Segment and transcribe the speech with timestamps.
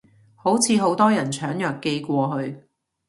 [0.33, 2.63] 好似好多人搶藥寄過去